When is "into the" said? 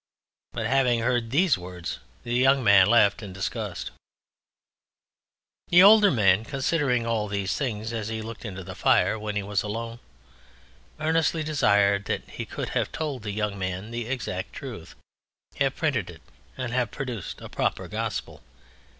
8.43-8.73